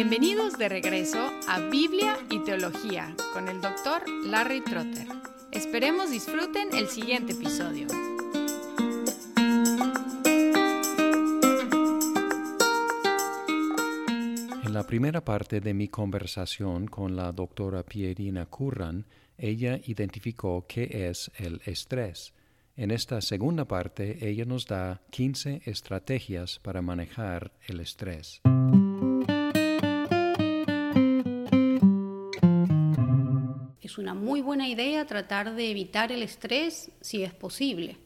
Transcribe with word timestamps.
Bienvenidos 0.00 0.56
de 0.56 0.68
regreso 0.68 1.18
a 1.48 1.58
Biblia 1.58 2.16
y 2.30 2.38
Teología 2.44 3.16
con 3.32 3.48
el 3.48 3.60
doctor 3.60 4.08
Larry 4.24 4.60
Trotter. 4.60 5.08
Esperemos 5.50 6.12
disfruten 6.12 6.68
el 6.72 6.86
siguiente 6.86 7.32
episodio. 7.32 7.88
En 14.62 14.72
la 14.72 14.86
primera 14.86 15.24
parte 15.24 15.60
de 15.60 15.74
mi 15.74 15.88
conversación 15.88 16.86
con 16.86 17.16
la 17.16 17.32
doctora 17.32 17.82
Pierina 17.82 18.46
Curran, 18.46 19.04
ella 19.36 19.80
identificó 19.84 20.64
qué 20.68 21.08
es 21.10 21.28
el 21.38 21.60
estrés. 21.64 22.34
En 22.76 22.92
esta 22.92 23.20
segunda 23.20 23.64
parte, 23.64 24.28
ella 24.28 24.44
nos 24.44 24.68
da 24.68 25.02
15 25.10 25.62
estrategias 25.64 26.60
para 26.60 26.82
manejar 26.82 27.50
el 27.66 27.80
estrés. 27.80 28.40
Es 33.88 33.96
una 33.96 34.12
muy 34.12 34.42
buena 34.42 34.68
idea 34.68 35.06
tratar 35.06 35.54
de 35.54 35.70
evitar 35.70 36.12
el 36.12 36.22
estrés 36.22 36.90
si 37.00 37.22
es 37.22 37.32
posible, 37.32 37.96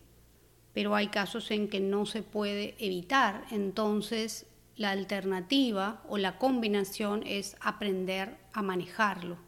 pero 0.73 0.95
hay 0.95 1.09
casos 1.09 1.51
en 1.51 1.67
que 1.67 1.81
no 1.81 2.07
se 2.07 2.23
puede 2.23 2.77
evitar, 2.79 3.45
entonces 3.51 4.47
la 4.77 4.93
alternativa 4.93 6.05
o 6.09 6.19
la 6.19 6.39
combinación 6.39 7.25
es 7.27 7.57
aprender 7.59 8.37
a 8.53 8.63
manejarlo. 8.63 9.39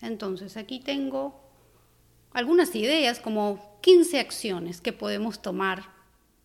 Entonces 0.00 0.56
aquí 0.56 0.80
tengo 0.80 1.40
algunas 2.32 2.74
ideas 2.74 3.20
como 3.20 3.78
15 3.80 4.18
acciones 4.18 4.80
que 4.80 4.92
podemos 4.92 5.40
tomar 5.40 5.84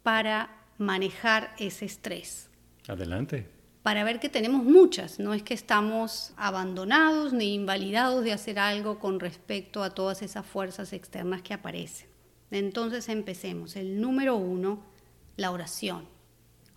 para 0.03 0.67
manejar 0.77 1.55
ese 1.57 1.85
estrés. 1.85 2.51
Adelante. 2.87 3.58
Para 3.89 4.03
ver 4.03 4.19
que 4.19 4.29
tenemos 4.29 4.63
muchas, 4.63 5.17
no 5.17 5.33
es 5.33 5.41
que 5.41 5.55
estamos 5.55 6.31
abandonados 6.37 7.33
ni 7.33 7.55
invalidados 7.55 8.23
de 8.23 8.31
hacer 8.31 8.59
algo 8.59 8.99
con 8.99 9.19
respecto 9.19 9.81
a 9.81 9.95
todas 9.95 10.21
esas 10.21 10.45
fuerzas 10.45 10.93
externas 10.93 11.41
que 11.41 11.55
aparecen. 11.55 12.07
Entonces 12.51 13.09
empecemos. 13.09 13.75
El 13.75 13.99
número 13.99 14.35
uno, 14.35 14.83
la 15.37 15.49
oración. 15.49 16.05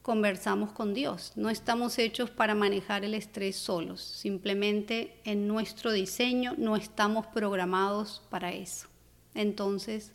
Conversamos 0.01 0.73
con 0.73 0.95
Dios. 0.95 1.35
No 1.37 1.51
estamos 1.51 1.99
hechos 1.99 2.31
para 2.31 2.55
manejar 2.55 3.05
el 3.05 3.13
estrés 3.13 3.57
solos. 3.57 4.01
Simplemente 4.01 5.21
en 5.25 5.47
nuestro 5.47 5.93
diseño 5.93 6.55
no 6.57 6.77
estamos 6.77 7.27
programados 7.27 8.23
para 8.31 8.53
eso. 8.53 8.89
Entonces, 9.35 10.13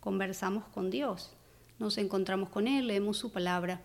conversamos 0.00 0.64
con 0.74 0.90
Dios, 0.90 1.36
nos 1.78 1.98
encontramos 1.98 2.48
con 2.48 2.66
Él, 2.66 2.88
leemos 2.88 3.16
su 3.16 3.30
palabra. 3.30 3.80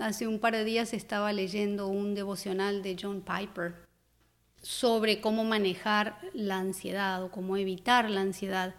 Hace 0.00 0.26
un 0.26 0.38
par 0.38 0.54
de 0.54 0.64
días 0.64 0.94
estaba 0.94 1.32
leyendo 1.32 1.86
un 1.86 2.14
devocional 2.14 2.82
de 2.82 2.96
John 3.00 3.22
Piper 3.22 3.86
sobre 4.62 5.20
cómo 5.20 5.44
manejar 5.44 6.18
la 6.32 6.58
ansiedad 6.58 7.22
o 7.22 7.30
cómo 7.30 7.56
evitar 7.56 8.08
la 8.08 8.22
ansiedad. 8.22 8.74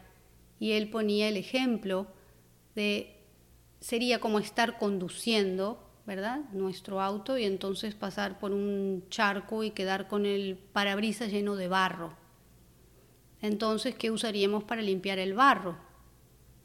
Y 0.60 0.72
él 0.72 0.90
ponía 0.90 1.30
el 1.30 1.38
ejemplo 1.38 2.08
de, 2.74 3.16
sería 3.80 4.20
como 4.20 4.40
estar 4.40 4.80
conduciendo, 4.80 5.88
¿verdad? 6.08 6.50
Nuestro 6.52 7.00
auto 7.00 7.38
y 7.38 7.44
entonces 7.44 7.94
pasar 7.94 8.40
por 8.40 8.52
un 8.52 9.06
charco 9.10 9.64
y 9.64 9.72
quedar 9.72 10.08
con 10.08 10.26
el 10.26 10.58
parabrisas 10.58 11.32
lleno 11.32 11.56
de 11.56 11.68
barro. 11.68 12.16
Entonces, 13.42 13.94
¿qué 13.94 14.10
usaríamos 14.10 14.64
para 14.64 14.82
limpiar 14.82 15.20
el 15.20 15.34
barro? 15.34 15.78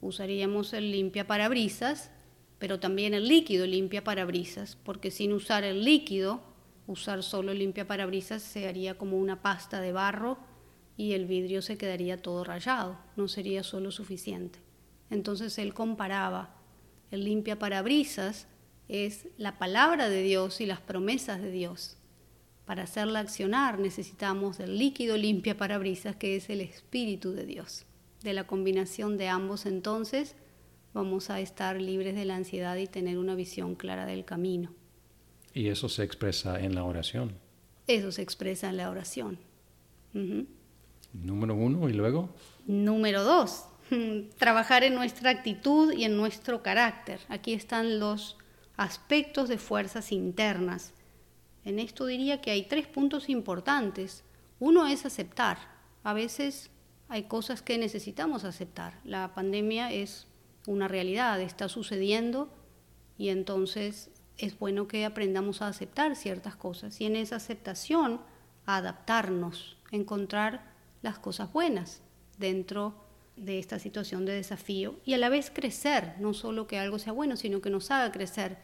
Usaríamos 0.00 0.72
el 0.72 0.92
limpia 0.92 1.26
parabrisas, 1.26 2.12
pero 2.58 2.80
también 2.80 3.14
el 3.14 3.28
líquido 3.28 3.66
limpia 3.66 4.02
parabrisas, 4.04 4.76
porque 4.82 5.10
sin 5.10 5.32
usar 5.32 5.64
el 5.64 5.84
líquido, 5.84 6.42
usar 6.86 7.22
solo 7.22 7.52
el 7.52 7.58
limpia 7.58 7.86
parabrisas 7.86 8.42
se 8.42 8.68
haría 8.68 8.96
como 8.96 9.18
una 9.18 9.42
pasta 9.42 9.80
de 9.80 9.92
barro 9.92 10.38
y 10.96 11.12
el 11.12 11.26
vidrio 11.26 11.62
se 11.62 11.78
quedaría 11.78 12.20
todo 12.20 12.42
rayado, 12.44 12.98
no 13.16 13.28
sería 13.28 13.62
solo 13.62 13.90
suficiente. 13.90 14.58
Entonces 15.10 15.58
él 15.58 15.72
comparaba 15.74 16.54
el 17.10 17.24
limpia 17.24 17.58
parabrisas 17.58 18.46
es 18.88 19.28
la 19.36 19.58
palabra 19.58 20.08
de 20.08 20.22
Dios 20.22 20.60
y 20.60 20.66
las 20.66 20.80
promesas 20.80 21.40
de 21.40 21.50
Dios. 21.50 21.96
Para 22.64 22.82
hacerla 22.82 23.20
accionar 23.20 23.78
necesitamos 23.78 24.60
el 24.60 24.78
líquido 24.78 25.16
limpia 25.16 25.56
parabrisas 25.56 26.16
que 26.16 26.36
es 26.36 26.50
el 26.50 26.60
Espíritu 26.60 27.32
de 27.32 27.46
Dios. 27.46 27.86
De 28.22 28.32
la 28.32 28.46
combinación 28.46 29.16
de 29.16 29.28
ambos 29.28 29.64
entonces 29.64 30.34
vamos 30.92 31.30
a 31.30 31.40
estar 31.40 31.80
libres 31.80 32.14
de 32.14 32.24
la 32.24 32.36
ansiedad 32.36 32.76
y 32.76 32.86
tener 32.86 33.18
una 33.18 33.34
visión 33.34 33.74
clara 33.74 34.06
del 34.06 34.24
camino. 34.24 34.72
Y 35.54 35.68
eso 35.68 35.88
se 35.88 36.04
expresa 36.04 36.60
en 36.60 36.74
la 36.74 36.84
oración. 36.84 37.34
Eso 37.86 38.12
se 38.12 38.22
expresa 38.22 38.68
en 38.68 38.76
la 38.76 38.90
oración. 38.90 39.38
Número 41.12 41.54
uno 41.54 41.88
y 41.88 41.92
luego. 41.92 42.30
Número 42.66 43.24
dos, 43.24 43.66
trabajar 44.38 44.84
en 44.84 44.94
nuestra 44.94 45.30
actitud 45.30 45.92
y 45.92 46.04
en 46.04 46.16
nuestro 46.16 46.62
carácter. 46.62 47.20
Aquí 47.28 47.52
están 47.52 47.98
los 47.98 48.36
aspectos 48.76 49.48
de 49.48 49.58
fuerzas 49.58 50.12
internas 50.12 50.92
en 51.68 51.78
esto 51.78 52.06
diría 52.06 52.40
que 52.40 52.50
hay 52.50 52.62
tres 52.62 52.86
puntos 52.86 53.28
importantes. 53.28 54.24
Uno 54.58 54.86
es 54.86 55.04
aceptar. 55.04 55.58
A 56.02 56.14
veces 56.14 56.70
hay 57.08 57.24
cosas 57.24 57.60
que 57.60 57.76
necesitamos 57.76 58.44
aceptar. 58.44 58.98
La 59.04 59.34
pandemia 59.34 59.92
es 59.92 60.27
una 60.68 60.86
realidad, 60.86 61.40
está 61.40 61.68
sucediendo 61.68 62.50
y 63.16 63.30
entonces 63.30 64.10
es 64.36 64.58
bueno 64.58 64.86
que 64.86 65.06
aprendamos 65.06 65.62
a 65.62 65.68
aceptar 65.68 66.14
ciertas 66.14 66.56
cosas 66.56 67.00
y 67.00 67.06
en 67.06 67.16
esa 67.16 67.36
aceptación 67.36 68.20
adaptarnos, 68.66 69.78
encontrar 69.90 70.70
las 71.00 71.18
cosas 71.18 71.50
buenas 71.54 72.02
dentro 72.36 72.94
de 73.34 73.58
esta 73.58 73.78
situación 73.78 74.26
de 74.26 74.34
desafío 74.34 74.96
y 75.06 75.14
a 75.14 75.18
la 75.18 75.30
vez 75.30 75.50
crecer, 75.50 76.14
no 76.20 76.34
solo 76.34 76.66
que 76.66 76.78
algo 76.78 76.98
sea 76.98 77.14
bueno, 77.14 77.36
sino 77.36 77.62
que 77.62 77.70
nos 77.70 77.90
haga 77.90 78.12
crecer. 78.12 78.58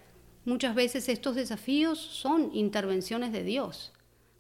Muchas 0.45 0.75
veces 0.75 1.09
estos 1.09 1.37
desafíos 1.37 1.99
son 1.99 2.51
intervenciones 2.53 3.33
de 3.33 3.45
Dios 3.45 3.95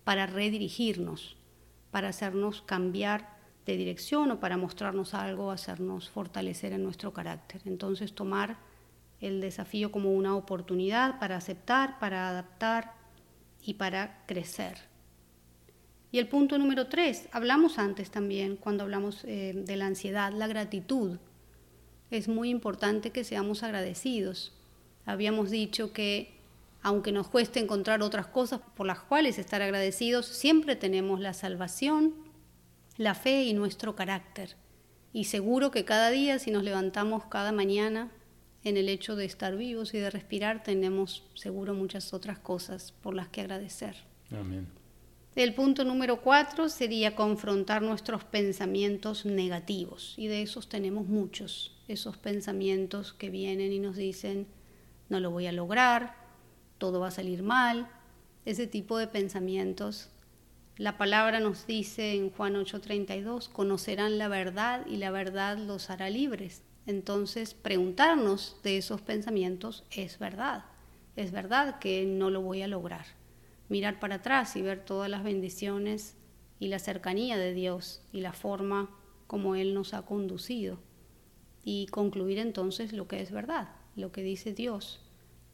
para 0.04 0.26
redirigirnos, 0.26 1.38
para 1.90 2.10
hacernos 2.10 2.60
cambiar 2.60 3.33
de 3.66 3.76
dirección 3.76 4.30
o 4.30 4.40
para 4.40 4.56
mostrarnos 4.56 5.14
algo, 5.14 5.50
hacernos 5.50 6.10
fortalecer 6.10 6.72
en 6.72 6.82
nuestro 6.82 7.12
carácter. 7.12 7.62
Entonces 7.64 8.14
tomar 8.14 8.56
el 9.20 9.40
desafío 9.40 9.90
como 9.90 10.12
una 10.12 10.36
oportunidad 10.36 11.18
para 11.18 11.36
aceptar, 11.36 11.98
para 11.98 12.28
adaptar 12.28 12.92
y 13.62 13.74
para 13.74 14.24
crecer. 14.26 14.76
Y 16.12 16.18
el 16.18 16.28
punto 16.28 16.58
número 16.58 16.86
tres, 16.86 17.28
hablamos 17.32 17.78
antes 17.78 18.10
también, 18.10 18.56
cuando 18.56 18.84
hablamos 18.84 19.24
eh, 19.24 19.52
de 19.54 19.76
la 19.76 19.86
ansiedad, 19.86 20.32
la 20.32 20.46
gratitud. 20.46 21.18
Es 22.10 22.28
muy 22.28 22.50
importante 22.50 23.10
que 23.10 23.24
seamos 23.24 23.62
agradecidos 23.62 24.52
Habíamos 25.06 25.50
dicho 25.50 25.92
que 25.92 26.32
aunque 26.82 27.12
nos 27.12 27.28
cueste 27.28 27.60
encontrar 27.60 28.02
otras 28.02 28.26
cosas 28.26 28.60
por 28.76 28.86
las 28.86 29.00
cuales 29.00 29.38
estar 29.38 29.62
agradecidos, 29.62 30.26
siempre 30.26 30.76
tenemos 30.76 31.18
la 31.20 31.32
salvación, 31.32 32.14
la 32.96 33.14
fe 33.14 33.44
y 33.44 33.54
nuestro 33.54 33.94
carácter. 33.94 34.56
Y 35.12 35.24
seguro 35.24 35.70
que 35.70 35.84
cada 35.84 36.10
día, 36.10 36.38
si 36.38 36.50
nos 36.50 36.64
levantamos 36.64 37.24
cada 37.26 37.52
mañana 37.52 38.10
en 38.64 38.76
el 38.76 38.88
hecho 38.88 39.16
de 39.16 39.24
estar 39.24 39.56
vivos 39.56 39.94
y 39.94 39.98
de 39.98 40.10
respirar, 40.10 40.62
tenemos 40.62 41.24
seguro 41.34 41.74
muchas 41.74 42.12
otras 42.12 42.38
cosas 42.38 42.92
por 43.02 43.14
las 43.14 43.28
que 43.28 43.42
agradecer. 43.42 43.96
Amén. 44.30 44.66
El 45.36 45.52
punto 45.52 45.84
número 45.84 46.20
cuatro 46.20 46.68
sería 46.68 47.16
confrontar 47.16 47.82
nuestros 47.82 48.22
pensamientos 48.22 49.26
negativos. 49.26 50.14
Y 50.16 50.28
de 50.28 50.42
esos 50.42 50.68
tenemos 50.68 51.08
muchos, 51.08 51.76
esos 51.88 52.16
pensamientos 52.16 53.12
que 53.12 53.30
vienen 53.30 53.72
y 53.72 53.80
nos 53.80 53.96
dicen, 53.96 54.46
no 55.08 55.18
lo 55.18 55.32
voy 55.32 55.46
a 55.46 55.52
lograr, 55.52 56.14
todo 56.78 57.00
va 57.00 57.08
a 57.08 57.10
salir 57.10 57.42
mal, 57.42 57.88
ese 58.44 58.68
tipo 58.68 58.96
de 58.96 59.08
pensamientos. 59.08 60.08
La 60.76 60.98
palabra 60.98 61.40
nos 61.40 61.66
dice 61.66 62.14
en 62.14 62.30
Juan 62.30 62.56
8:32, 62.56 63.48
conocerán 63.48 64.18
la 64.18 64.28
verdad 64.28 64.86
y 64.86 64.96
la 64.96 65.10
verdad 65.10 65.56
los 65.56 65.90
hará 65.90 66.10
libres. 66.10 66.62
Entonces, 66.86 67.54
preguntarnos 67.54 68.60
de 68.62 68.78
esos 68.78 69.00
pensamientos 69.00 69.84
es 69.90 70.18
verdad. 70.18 70.64
Es 71.16 71.32
verdad 71.32 71.78
que 71.78 72.04
no 72.04 72.30
lo 72.30 72.42
voy 72.42 72.62
a 72.62 72.68
lograr. 72.68 73.06
Mirar 73.68 74.00
para 74.00 74.16
atrás 74.16 74.56
y 74.56 74.62
ver 74.62 74.84
todas 74.84 75.08
las 75.08 75.22
bendiciones 75.22 76.16
y 76.58 76.68
la 76.68 76.78
cercanía 76.78 77.36
de 77.36 77.54
Dios 77.54 78.02
y 78.12 78.20
la 78.20 78.32
forma 78.32 78.90
como 79.26 79.54
Él 79.54 79.74
nos 79.74 79.94
ha 79.94 80.02
conducido. 80.02 80.78
Y 81.64 81.86
concluir 81.86 82.38
entonces 82.38 82.92
lo 82.92 83.08
que 83.08 83.22
es 83.22 83.30
verdad 83.30 83.68
lo 83.96 84.12
que 84.12 84.22
dice 84.22 84.52
Dios 84.52 85.00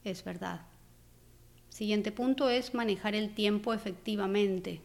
es 0.05 0.25
verdad. 0.25 0.67
Siguiente 1.69 2.11
punto 2.13 2.51
es 2.51 2.75
manejar 2.75 3.15
el 3.15 3.35
tiempo 3.35 3.75
efectivamente. 3.75 4.81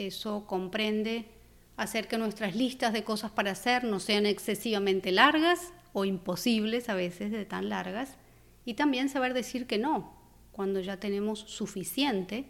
Eso 0.00 0.46
comprende 0.46 1.26
hacer 1.76 2.08
que 2.08 2.16
nuestras 2.16 2.56
listas 2.56 2.94
de 2.94 3.04
cosas 3.04 3.32
para 3.32 3.50
hacer 3.50 3.84
no 3.84 4.00
sean 4.00 4.24
excesivamente 4.24 5.12
largas 5.12 5.74
o 5.92 6.06
imposibles 6.06 6.88
a 6.88 6.94
veces 6.94 7.30
de 7.30 7.44
tan 7.44 7.68
largas 7.68 8.16
y 8.64 8.74
también 8.74 9.10
saber 9.10 9.34
decir 9.34 9.66
que 9.66 9.76
no 9.76 10.14
cuando 10.52 10.80
ya 10.80 10.96
tenemos 10.96 11.40
suficiente 11.40 12.46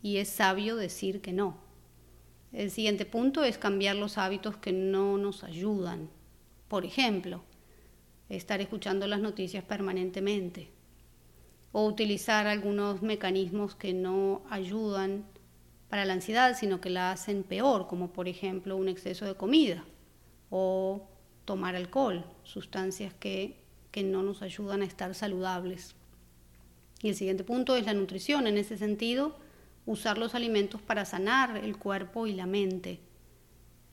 y 0.00 0.18
es 0.18 0.28
sabio 0.28 0.76
decir 0.76 1.20
que 1.20 1.32
no. 1.32 1.56
El 2.52 2.70
siguiente 2.70 3.04
punto 3.04 3.42
es 3.42 3.58
cambiar 3.58 3.96
los 3.96 4.16
hábitos 4.16 4.56
que 4.58 4.70
no 4.70 5.18
nos 5.18 5.42
ayudan. 5.42 6.08
Por 6.68 6.84
ejemplo, 6.84 7.42
estar 8.28 8.60
escuchando 8.60 9.08
las 9.08 9.18
noticias 9.18 9.64
permanentemente 9.64 10.70
o 11.72 11.84
utilizar 11.84 12.46
algunos 12.46 13.02
mecanismos 13.02 13.74
que 13.74 13.92
no 13.92 14.44
ayudan 14.50 15.24
para 15.92 16.06
la 16.06 16.14
ansiedad, 16.14 16.56
sino 16.58 16.80
que 16.80 16.88
la 16.88 17.12
hacen 17.12 17.42
peor, 17.42 17.86
como 17.86 18.14
por 18.14 18.26
ejemplo 18.26 18.78
un 18.78 18.88
exceso 18.88 19.26
de 19.26 19.34
comida 19.34 19.84
o 20.48 21.06
tomar 21.44 21.76
alcohol, 21.76 22.24
sustancias 22.44 23.12
que, 23.12 23.58
que 23.90 24.02
no 24.02 24.22
nos 24.22 24.40
ayudan 24.40 24.80
a 24.80 24.86
estar 24.86 25.14
saludables. 25.14 25.94
Y 27.02 27.10
el 27.10 27.14
siguiente 27.14 27.44
punto 27.44 27.76
es 27.76 27.84
la 27.84 27.92
nutrición. 27.92 28.46
En 28.46 28.56
ese 28.56 28.78
sentido, 28.78 29.36
usar 29.84 30.16
los 30.16 30.34
alimentos 30.34 30.80
para 30.80 31.04
sanar 31.04 31.58
el 31.58 31.76
cuerpo 31.76 32.26
y 32.26 32.32
la 32.32 32.46
mente. 32.46 32.98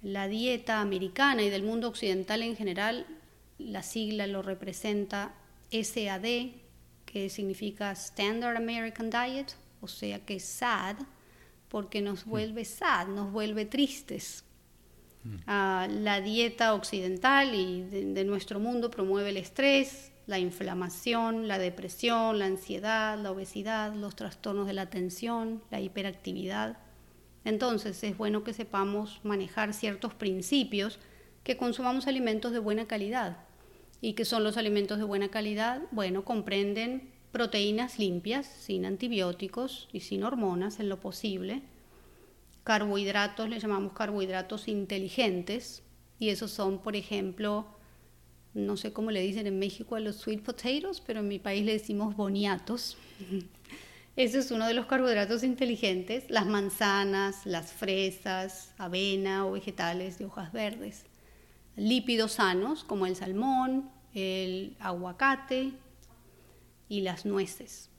La 0.01 0.29
dieta 0.29 0.79
americana 0.79 1.43
y 1.43 1.49
del 1.49 1.63
mundo 1.63 1.89
occidental 1.89 2.43
en 2.43 2.55
general, 2.55 3.07
la 3.57 3.83
sigla 3.83 4.25
lo 4.25 4.41
representa 4.41 5.35
SAD, 5.69 6.51
que 7.05 7.29
significa 7.29 7.91
Standard 7.91 8.55
American 8.55 9.09
Diet, 9.09 9.53
o 9.81 9.89
sea 9.89 10.25
que 10.25 10.39
SAD, 10.39 10.95
porque 11.69 12.01
nos 12.01 12.25
mm. 12.25 12.30
vuelve 12.30 12.66
sad, 12.66 13.07
nos 13.07 13.31
vuelve 13.31 13.66
tristes. 13.66 14.44
Ah, 15.48 15.88
la 15.89 16.21
dieta 16.21 16.74
occidental 16.74 17.54
y 17.54 17.81
de 17.83 18.24
nuestro 18.24 18.60
mundo 18.60 18.89
promueve 18.89 19.30
el 19.30 19.38
estrés, 19.38 20.12
la 20.30 20.39
inflamación, 20.39 21.48
la 21.48 21.57
depresión, 21.57 22.39
la 22.39 22.45
ansiedad, 22.45 23.18
la 23.18 23.31
obesidad, 23.31 23.94
los 23.94 24.16
trastornos 24.16 24.68
de 24.68 24.74
la 24.74 24.83
atención, 24.83 25.62
la 25.71 25.81
hiperactividad. 25.81 26.77
Entonces 27.45 28.04
es 28.04 28.18
bueno 28.18 28.44
que 28.44 28.54
sepamos 28.54 29.19
manejar 29.24 29.74
ciertos 29.74 30.13
principios, 30.13 31.00
que 31.44 31.57
consumamos 31.57 32.07
alimentos 32.07 32.51
de 32.51 32.60
buena 32.60 32.86
calidad. 32.86 33.38
¿Y 34.01 34.13
qué 34.13 34.24
son 34.24 34.44
los 34.44 34.56
alimentos 34.57 35.00
de 35.00 35.04
buena 35.04 35.30
calidad? 35.30 35.81
Bueno, 35.92 36.24
comprenden 36.24 37.10
proteínas 37.31 37.99
limpias, 37.99 38.45
sin 38.45 38.85
antibióticos 38.85 39.87
y 39.93 40.01
sin 40.01 40.23
hormonas 40.23 40.79
en 40.79 40.89
lo 40.89 40.99
posible. 40.99 41.61
Carbohidratos, 42.63 43.49
le 43.49 43.59
llamamos 43.59 43.93
carbohidratos 43.93 44.67
inteligentes, 44.67 45.83
y 46.19 46.29
esos 46.29 46.51
son, 46.51 46.79
por 46.79 46.95
ejemplo, 46.95 47.67
no 48.53 48.77
sé 48.77 48.91
cómo 48.91 49.11
le 49.11 49.21
dicen 49.21 49.47
en 49.47 49.59
México 49.59 49.95
a 49.95 49.99
los 49.99 50.17
sweet 50.17 50.41
potatoes, 50.41 51.01
pero 51.05 51.19
en 51.21 51.27
mi 51.27 51.39
país 51.39 51.65
le 51.65 51.73
decimos 51.73 52.15
boniatos. 52.15 52.97
Ese 54.15 54.39
es 54.39 54.51
uno 54.51 54.67
de 54.67 54.73
los 54.73 54.85
carbohidratos 54.85 55.43
inteligentes, 55.43 56.29
las 56.29 56.45
manzanas, 56.45 57.45
las 57.45 57.71
fresas, 57.71 58.73
avena 58.77 59.45
o 59.45 59.53
vegetales 59.53 60.17
de 60.19 60.25
hojas 60.25 60.51
verdes. 60.51 61.05
Lípidos 61.77 62.33
sanos 62.33 62.83
como 62.83 63.05
el 63.05 63.15
salmón, 63.15 63.89
el 64.13 64.75
aguacate 64.79 65.71
y 66.89 67.01
las 67.01 67.25
nueces. 67.25 67.89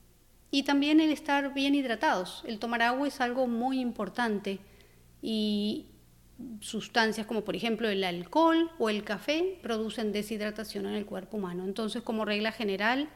Y 0.51 0.65
también 0.65 1.01
el 1.01 1.11
estar 1.11 1.55
bien 1.55 1.75
hidratados. 1.75 2.43
El 2.47 2.59
tomar 2.59 2.83
agua 2.83 3.09
es 3.09 3.21
algo 3.21 3.47
muy 3.47 3.81
importante 3.81 4.59
y 5.23 5.87
sustancias 6.61 7.27
como 7.27 7.45
por 7.45 7.55
ejemplo 7.55 7.89
el 7.89 8.03
alcohol 8.03 8.71
o 8.79 8.89
el 8.89 9.05
café 9.05 9.59
producen 9.63 10.11
deshidratación 10.13 10.87
en 10.87 10.95
el 10.95 11.07
cuerpo 11.07 11.37
humano. 11.37 11.65
Entonces, 11.65 12.03
como 12.03 12.25
regla 12.25 12.53
general, 12.53 13.09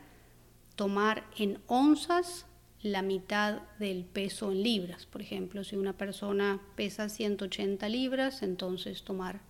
tomar 0.76 1.24
en 1.36 1.60
onzas 1.66 2.46
la 2.82 3.02
mitad 3.02 3.62
del 3.78 4.04
peso 4.04 4.52
en 4.52 4.62
libras. 4.62 5.06
Por 5.06 5.22
ejemplo, 5.22 5.64
si 5.64 5.74
una 5.74 5.96
persona 5.96 6.60
pesa 6.76 7.08
180 7.08 7.88
libras, 7.88 8.42
entonces 8.42 9.02
tomar 9.02 9.40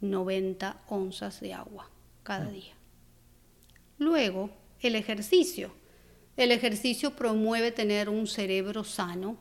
90 0.00 0.82
onzas 0.88 1.40
de 1.40 1.54
agua 1.54 1.90
cada 2.22 2.46
ah. 2.46 2.50
día. 2.50 2.74
Luego, 3.98 4.50
el 4.80 4.94
ejercicio. 4.94 5.72
El 6.36 6.52
ejercicio 6.52 7.14
promueve 7.16 7.70
tener 7.70 8.08
un 8.08 8.26
cerebro 8.26 8.84
sano 8.84 9.36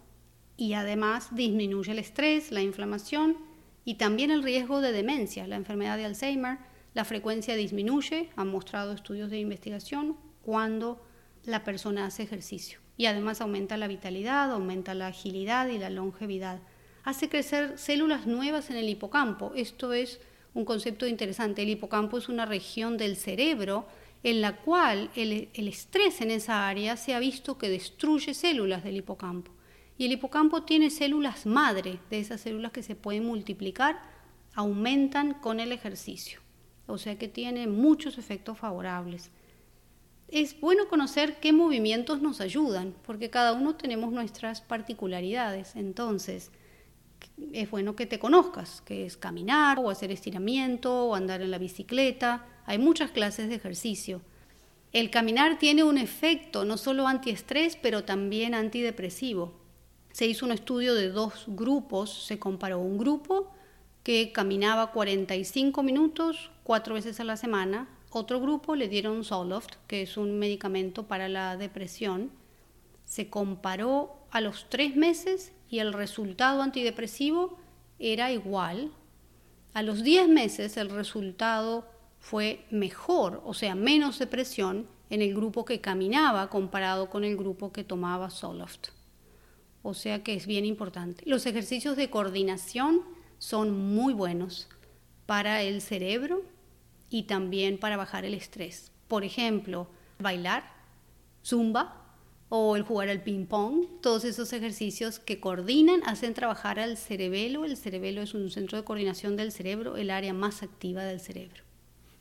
y 0.57 0.73
además 0.73 1.33
disminuye 1.33 1.91
el 1.91 1.99
estrés, 1.99 2.51
la 2.51 2.61
inflamación 2.61 3.37
y 3.85 3.95
también 3.95 4.31
el 4.31 4.43
riesgo 4.43 4.81
de 4.81 4.91
demencia, 4.91 5.47
la 5.47 5.55
enfermedad 5.55 5.97
de 5.97 6.05
Alzheimer. 6.05 6.57
La 6.93 7.05
frecuencia 7.05 7.55
disminuye, 7.55 8.29
han 8.35 8.49
mostrado 8.49 8.91
estudios 8.91 9.29
de 9.29 9.39
investigación, 9.39 10.17
cuando 10.41 11.01
la 11.45 11.63
persona 11.63 12.05
hace 12.05 12.23
ejercicio. 12.23 12.79
Y 12.97 13.05
además 13.05 13.39
aumenta 13.39 13.77
la 13.77 13.87
vitalidad, 13.87 14.51
aumenta 14.51 14.93
la 14.93 15.07
agilidad 15.07 15.67
y 15.69 15.77
la 15.77 15.89
longevidad. 15.89 16.59
Hace 17.03 17.29
crecer 17.29 17.77
células 17.77 18.27
nuevas 18.27 18.69
en 18.69 18.75
el 18.75 18.89
hipocampo. 18.89 19.53
Esto 19.55 19.93
es 19.93 20.19
un 20.53 20.65
concepto 20.65 21.07
interesante. 21.07 21.61
El 21.61 21.69
hipocampo 21.69 22.17
es 22.17 22.27
una 22.27 22.45
región 22.45 22.97
del 22.97 23.15
cerebro 23.15 23.87
en 24.23 24.41
la 24.41 24.57
cual 24.57 25.09
el, 25.15 25.49
estrés 25.53 26.21
en 26.21 26.31
esa 26.31 26.67
área 26.67 26.97
se 26.97 27.13
ha 27.13 27.19
visto 27.19 27.57
que 27.57 27.69
destruye 27.69 28.33
células 28.33 28.83
del 28.83 28.97
hipocampo. 28.97 29.51
Y 29.97 30.05
el 30.05 30.11
hipocampo 30.13 30.63
tiene 30.63 30.89
células 30.89 31.45
madre, 31.45 31.99
de 32.09 32.19
esas 32.19 32.41
células 32.41 32.71
que 32.71 32.83
se 32.83 32.95
pueden 32.95 33.25
multiplicar, 33.25 34.01
aumentan 34.53 35.33
con 35.35 35.59
el 35.59 35.71
ejercicio. 35.71 36.39
O 36.87 36.97
sea 36.97 37.17
que 37.17 37.27
tiene 37.27 37.67
muchos 37.67 38.17
efectos 38.17 38.57
favorables. 38.57 39.31
Es 40.27 40.59
bueno 40.59 40.87
conocer 40.87 41.39
qué 41.39 41.53
movimientos 41.53 42.21
nos 42.21 42.39
ayudan, 42.41 42.93
porque 43.05 43.29
cada 43.29 43.53
uno 43.53 43.75
tenemos 43.75 44.11
nuestras 44.11 44.61
particularidades. 44.61 45.75
Entonces, 45.75 46.51
es 47.53 47.69
bueno 47.69 47.95
que 47.95 48.05
te 48.05 48.19
conozcas, 48.19 48.81
que 48.81 49.05
es 49.05 49.17
caminar 49.17 49.79
o 49.79 49.89
hacer 49.89 50.11
estiramiento 50.11 51.05
o 51.05 51.15
andar 51.15 51.41
en 51.41 51.51
la 51.51 51.57
bicicleta. 51.57 52.45
Hay 52.65 52.77
muchas 52.77 53.11
clases 53.11 53.49
de 53.49 53.55
ejercicio. 53.55 54.21
El 54.91 55.09
caminar 55.09 55.59
tiene 55.59 55.83
un 55.83 55.97
efecto 55.97 56.65
no 56.65 56.77
solo 56.77 57.07
antiestrés, 57.07 57.75
pero 57.75 58.03
también 58.03 58.55
antidepresivo 58.55 59.59
se 60.11 60.27
hizo 60.27 60.45
un 60.45 60.51
estudio 60.51 60.95
de 60.95 61.09
dos 61.09 61.45
grupos, 61.47 62.25
se 62.25 62.39
comparó 62.39 62.79
un 62.79 62.97
grupo 62.97 63.51
que 64.03 64.31
caminaba 64.31 64.91
45 64.91 65.83
minutos 65.83 66.51
cuatro 66.63 66.95
veces 66.95 67.19
a 67.19 67.23
la 67.23 67.37
semana, 67.37 67.87
otro 68.11 68.41
grupo 68.41 68.75
le 68.75 68.87
dieron 68.87 69.23
Zoloft, 69.23 69.75
que 69.87 70.01
es 70.01 70.17
un 70.17 70.39
medicamento 70.39 71.07
para 71.07 71.29
la 71.29 71.57
depresión, 71.57 72.31
se 73.05 73.29
comparó 73.29 74.17
a 74.31 74.41
los 74.41 74.67
tres 74.69 74.95
meses 74.95 75.51
y 75.69 75.79
el 75.79 75.93
resultado 75.93 76.61
antidepresivo 76.61 77.57
era 77.99 78.31
igual. 78.31 78.91
A 79.73 79.83
los 79.83 80.03
10 80.03 80.29
meses 80.29 80.77
el 80.77 80.89
resultado 80.89 81.87
fue 82.19 82.65
mejor, 82.71 83.41
o 83.45 83.53
sea, 83.53 83.75
menos 83.75 84.19
depresión 84.19 84.87
en 85.09 85.21
el 85.21 85.33
grupo 85.33 85.65
que 85.65 85.81
caminaba 85.81 86.49
comparado 86.49 87.09
con 87.09 87.23
el 87.23 87.37
grupo 87.37 87.71
que 87.71 87.83
tomaba 87.83 88.29
Zoloft 88.29 88.89
o 89.81 89.93
sea 89.93 90.23
que 90.23 90.33
es 90.33 90.45
bien 90.45 90.65
importante. 90.65 91.23
Los 91.25 91.45
ejercicios 91.45 91.95
de 91.95 92.09
coordinación 92.09 93.01
son 93.37 93.93
muy 93.93 94.13
buenos 94.13 94.67
para 95.25 95.61
el 95.61 95.81
cerebro 95.81 96.43
y 97.09 97.23
también 97.23 97.77
para 97.77 97.97
bajar 97.97 98.25
el 98.25 98.33
estrés. 98.33 98.91
Por 99.07 99.23
ejemplo, 99.23 99.87
bailar, 100.19 100.63
zumba 101.43 101.98
o 102.49 102.75
el 102.75 102.81
jugar 102.81 103.09
al 103.09 103.21
ping 103.21 103.45
pong, 103.45 103.85
todos 104.01 104.25
esos 104.25 104.51
ejercicios 104.53 105.19
que 105.19 105.39
coordinan 105.39 106.01
hacen 106.05 106.33
trabajar 106.33 106.79
al 106.79 106.97
cerebelo. 106.97 107.63
El 107.63 107.77
cerebelo 107.77 108.23
es 108.23 108.33
un 108.33 108.49
centro 108.49 108.77
de 108.77 108.83
coordinación 108.83 109.37
del 109.37 109.51
cerebro, 109.51 109.97
el 109.97 110.09
área 110.09 110.33
más 110.33 110.63
activa 110.63 111.03
del 111.03 111.19
cerebro. 111.19 111.63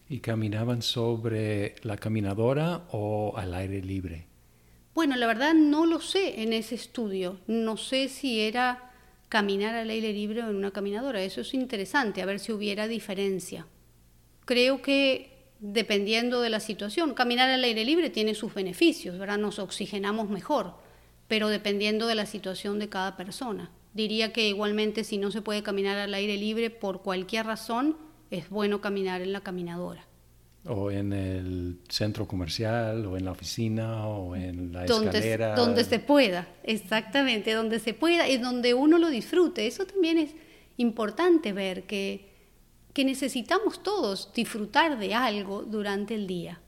¿Y 0.09 0.21
caminaban 0.21 0.83
sobre 0.83 1.77
la 1.83 1.97
caminadora 1.97 2.87
o 2.93 3.35
al 3.37 3.55
aire 3.55 3.83
libre? 3.83 4.27
Bueno, 4.95 5.17
la 5.17 5.27
verdad 5.27 5.55
no 5.55 5.87
lo 5.87 6.01
sé 6.01 6.43
en 6.43 6.53
ese 6.53 6.75
estudio. 6.75 7.39
No 7.47 7.77
sé 7.77 8.09
si 8.09 8.41
era 8.41 8.91
caminar 9.29 9.75
al 9.75 9.91
aire 9.91 10.13
libre 10.13 10.43
o 10.43 10.51
en 10.51 10.57
una 10.57 10.73
caminadora. 10.73 11.23
Eso 11.23 11.41
es 11.41 11.55
interesante, 11.55 12.21
a 12.21 12.27
ver 12.27 12.41
si 12.41 12.53
hubiera 12.53 12.89
diferencia. 12.89 13.67
Creo 14.45 14.83
que 14.83 15.38
dependiendo 15.61 16.41
de 16.41 16.50
la 16.50 16.61
situación, 16.61 17.15
caminar 17.15 17.50
al 17.50 17.65
aire 17.65 17.85
libre 17.85 18.11
tiene 18.11 18.35
sus 18.35 18.55
beneficios, 18.55 19.19
¿verdad? 19.19 19.38
Nos 19.38 19.59
oxigenamos 19.59 20.29
mejor, 20.29 20.75
pero 21.27 21.49
dependiendo 21.49 22.07
de 22.07 22.15
la 22.15 22.27
situación 22.27 22.79
de 22.79 22.88
cada 22.88 23.17
persona. 23.17 23.71
Diría 23.95 24.33
que 24.33 24.49
igualmente 24.49 25.05
si 25.05 25.19
no 25.19 25.31
se 25.31 25.43
puede 25.43 25.62
caminar 25.62 25.99
al 25.99 26.15
aire 26.15 26.37
libre 26.37 26.71
por 26.71 27.03
cualquier 27.03 27.47
razón, 27.47 27.97
es 28.31 28.49
bueno 28.50 28.81
caminar 28.81 29.23
en 29.23 29.33
la 29.33 29.41
caminadora 29.41 30.09
o 30.69 30.91
en 30.91 31.12
el 31.12 31.79
centro 31.88 32.27
comercial, 32.27 33.07
o 33.07 33.17
en 33.17 33.25
la 33.25 33.33
oficina, 33.33 34.07
o 34.07 34.37
en 34.37 34.73
la 34.73 34.85
escalera. 34.85 35.55
Donde 35.55 35.85
se 35.85 35.99
pueda, 35.99 36.49
exactamente, 36.62 37.53
donde 37.53 37.79
se 37.79 37.95
pueda 37.95 38.29
y 38.29 38.37
donde 38.37 38.75
uno 38.75 38.99
lo 38.99 39.09
disfrute. 39.09 39.67
Eso 39.67 39.87
también 39.87 40.19
es 40.19 40.35
importante 40.77 41.53
ver 41.53 41.85
que, 41.85 42.28
que 42.99 43.05
necesitamos 43.05 43.81
todos 43.85 44.33
disfrutar 44.35 44.99
de 44.99 45.14
algo 45.14 45.62
durante 45.62 46.17
el 46.17 46.26
día. 46.26 46.61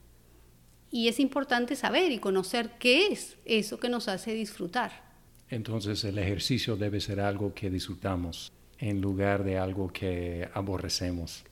Y 0.89 1.09
es 1.09 1.19
importante 1.19 1.75
saber 1.75 2.13
y 2.13 2.21
conocer 2.21 2.71
qué 2.79 3.09
es 3.09 3.37
eso 3.45 3.81
que 3.81 3.89
nos 3.89 4.07
hace 4.07 4.33
disfrutar. 4.33 4.93
Entonces 5.49 6.05
el 6.05 6.19
ejercicio 6.19 6.77
debe 6.77 7.01
ser 7.01 7.19
algo 7.19 7.53
que 7.53 7.69
disfrutamos 7.69 8.53
en 8.79 9.01
lugar 9.01 9.43
de 9.43 9.59
algo 9.59 9.93
que 9.93 10.49
aborrecemos. 10.55 11.43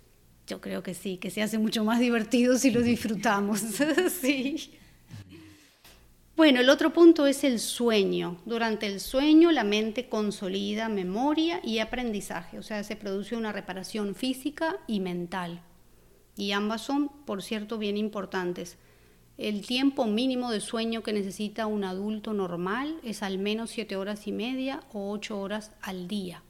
Yo 0.47 0.61
creo 0.61 0.85
que 0.85 0.95
sí, 0.95 1.17
que 1.17 1.33
se 1.33 1.43
hace 1.43 1.59
mucho 1.59 1.83
más 1.83 1.99
divertido 1.99 2.57
si 2.57 2.71
lo 2.71 2.81
disfrutamos. 2.81 3.59
sí. 4.21 4.75
Bueno, 6.39 6.61
el 6.61 6.71
otro 6.71 6.93
punto 6.93 7.27
es 7.27 7.43
el 7.43 7.59
sueño. 7.59 8.37
Durante 8.47 8.87
el 8.87 9.01
sueño 9.01 9.51
la 9.51 9.65
mente 9.65 10.09
consolida 10.09 10.89
memoria 10.89 11.61
y 11.65 11.81
aprendizaje, 11.81 12.61
o 12.61 12.63
sea, 12.63 12.85
se 12.85 12.95
produce 12.95 13.35
una 13.35 13.51
reparación 13.51 14.15
física 14.15 14.77
y 14.87 15.01
mental. 15.01 15.63
Y 16.37 16.53
ambas 16.53 16.83
son, 16.83 17.09
por 17.25 17.43
cierto, 17.43 17.77
bien 17.77 17.97
importantes. 17.97 18.79
El 19.37 19.67
tiempo 19.67 20.07
mínimo 20.07 20.53
de 20.53 20.61
sueño 20.61 21.03
que 21.03 21.13
necesita 21.13 21.67
un 21.67 21.83
adulto 21.83 22.33
normal 22.33 23.01
es 23.03 23.25
al 23.25 23.39
menos 23.39 23.71
siete 23.71 23.97
horas 23.97 24.29
y 24.29 24.31
media 24.31 24.85
o 24.93 25.11
ocho 25.11 25.41
horas 25.41 25.73
al 25.83 26.07
día. 26.07 26.45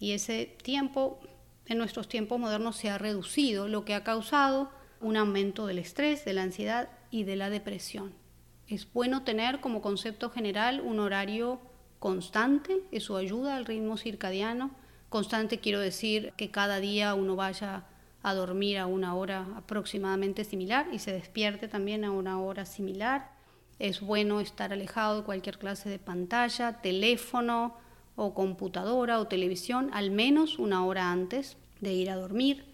Y 0.00 0.10
ese 0.10 0.54
tiempo 0.62 1.18
en 1.64 1.78
nuestros 1.78 2.08
tiempos 2.08 2.38
modernos 2.38 2.76
se 2.76 2.90
ha 2.90 2.98
reducido, 2.98 3.68
lo 3.68 3.86
que 3.86 3.94
ha 3.94 4.04
causado 4.04 4.70
un 5.00 5.16
aumento 5.16 5.66
del 5.66 5.78
estrés, 5.78 6.26
de 6.26 6.34
la 6.34 6.42
ansiedad 6.42 6.90
y 7.10 7.24
de 7.24 7.36
la 7.36 7.48
depresión. 7.48 8.20
Es 8.68 8.90
bueno 8.92 9.22
tener 9.22 9.60
como 9.60 9.82
concepto 9.82 10.30
general 10.30 10.80
un 10.80 10.98
horario 10.98 11.60
constante, 11.98 12.80
eso 12.90 13.16
ayuda 13.16 13.56
al 13.56 13.66
ritmo 13.66 13.96
circadiano. 13.96 14.70
Constante 15.08 15.58
quiero 15.58 15.78
decir 15.78 16.32
que 16.36 16.50
cada 16.50 16.80
día 16.80 17.14
uno 17.14 17.36
vaya 17.36 17.84
a 18.22 18.34
dormir 18.34 18.78
a 18.78 18.86
una 18.86 19.14
hora 19.14 19.46
aproximadamente 19.56 20.44
similar 20.44 20.86
y 20.92 21.00
se 21.00 21.12
despierte 21.12 21.68
también 21.68 22.04
a 22.04 22.12
una 22.12 22.40
hora 22.40 22.64
similar. 22.64 23.30
Es 23.78 24.00
bueno 24.00 24.40
estar 24.40 24.72
alejado 24.72 25.18
de 25.18 25.24
cualquier 25.24 25.58
clase 25.58 25.88
de 25.88 25.98
pantalla, 25.98 26.80
teléfono 26.80 27.76
o 28.16 28.34
computadora 28.34 29.18
o 29.18 29.26
televisión 29.26 29.90
al 29.92 30.10
menos 30.10 30.58
una 30.58 30.84
hora 30.86 31.10
antes 31.10 31.56
de 31.80 31.92
ir 31.92 32.10
a 32.10 32.16
dormir. 32.16 32.64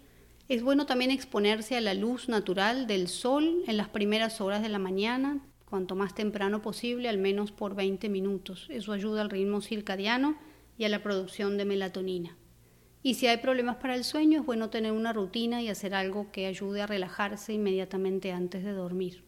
Es 0.47 0.63
bueno 0.63 0.85
también 0.85 1.11
exponerse 1.11 1.77
a 1.77 1.81
la 1.81 1.93
luz 1.93 2.29
natural 2.29 2.87
del 2.87 3.07
sol 3.07 3.63
en 3.67 3.77
las 3.77 3.89
primeras 3.89 4.41
horas 4.41 4.61
de 4.61 4.69
la 4.69 4.79
mañana, 4.79 5.39
cuanto 5.69 5.95
más 5.95 6.15
temprano 6.15 6.61
posible, 6.61 7.09
al 7.09 7.17
menos 7.17 7.51
por 7.51 7.75
20 7.75 8.09
minutos. 8.09 8.67
Eso 8.69 8.91
ayuda 8.91 9.21
al 9.21 9.29
ritmo 9.29 9.61
circadiano 9.61 10.37
y 10.77 10.85
a 10.85 10.89
la 10.89 11.03
producción 11.03 11.57
de 11.57 11.65
melatonina. 11.65 12.37
Y 13.01 13.13
si 13.13 13.27
hay 13.27 13.37
problemas 13.37 13.77
para 13.77 13.95
el 13.95 14.03
sueño, 14.03 14.39
es 14.39 14.45
bueno 14.45 14.69
tener 14.69 14.91
una 14.91 15.13
rutina 15.13 15.61
y 15.61 15.69
hacer 15.69 15.93
algo 15.93 16.31
que 16.31 16.47
ayude 16.47 16.81
a 16.81 16.87
relajarse 16.87 17.53
inmediatamente 17.53 18.31
antes 18.31 18.63
de 18.63 18.71
dormir. 18.71 19.23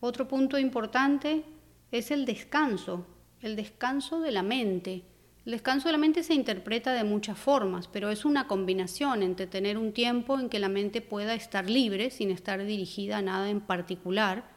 Otro 0.00 0.26
punto 0.26 0.58
importante 0.58 1.44
es 1.92 2.10
el 2.10 2.24
descanso, 2.24 3.06
el 3.40 3.54
descanso 3.54 4.20
de 4.20 4.32
la 4.32 4.42
mente. 4.42 5.04
El 5.44 5.52
descanso 5.52 5.88
de 5.88 5.92
la 5.92 5.98
mente 5.98 6.22
se 6.22 6.34
interpreta 6.34 6.92
de 6.92 7.04
muchas 7.04 7.38
formas, 7.38 7.88
pero 7.88 8.10
es 8.10 8.24
una 8.24 8.48
combinación 8.48 9.22
entre 9.22 9.46
tener 9.46 9.78
un 9.78 9.92
tiempo 9.92 10.38
en 10.38 10.48
que 10.48 10.58
la 10.58 10.68
mente 10.68 11.00
pueda 11.02 11.34
estar 11.34 11.68
libre, 11.68 12.10
sin 12.10 12.30
estar 12.30 12.64
dirigida 12.64 13.18
a 13.18 13.22
nada 13.22 13.50
en 13.50 13.60
particular, 13.60 14.51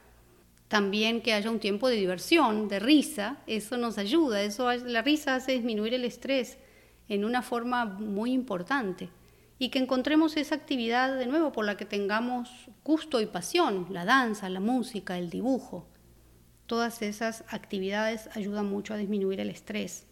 también 0.67 1.21
que 1.21 1.33
haya 1.33 1.51
un 1.51 1.59
tiempo 1.59 1.87
de 1.87 1.95
diversión, 1.95 2.67
de 2.67 2.79
risa, 2.79 3.37
eso 3.45 3.77
nos 3.77 3.97
ayuda, 3.97 4.41
eso 4.41 4.71
la 4.73 5.01
risa 5.01 5.35
hace 5.35 5.51
disminuir 5.51 5.93
el 5.93 6.05
estrés 6.05 6.57
en 7.07 7.23
una 7.23 7.41
forma 7.41 7.85
muy 7.85 8.31
importante 8.31 9.09
y 9.59 9.69
que 9.69 9.79
encontremos 9.79 10.35
esa 10.37 10.55
actividad 10.55 11.17
de 11.17 11.27
nuevo 11.27 11.51
por 11.51 11.65
la 11.65 11.77
que 11.77 11.85
tengamos 11.85 12.49
gusto 12.83 13.21
y 13.21 13.25
pasión, 13.25 13.87
la 13.89 14.05
danza, 14.05 14.49
la 14.49 14.59
música, 14.59 15.17
el 15.17 15.29
dibujo. 15.29 15.87
Todas 16.65 17.01
esas 17.01 17.45
actividades 17.47 18.29
ayudan 18.35 18.65
mucho 18.65 18.93
a 18.93 18.97
disminuir 18.97 19.39
el 19.39 19.51
estrés. 19.51 20.07